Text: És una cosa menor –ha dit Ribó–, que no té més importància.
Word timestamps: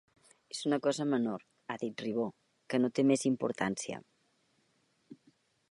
És 0.53 0.61
una 0.69 0.77
cosa 0.85 1.05
menor 1.09 1.43
–ha 1.45 1.75
dit 1.83 2.03
Ribó–, 2.05 2.25
que 2.73 2.81
no 2.85 2.91
té 3.01 3.07
més 3.11 3.27
importància. 3.33 4.01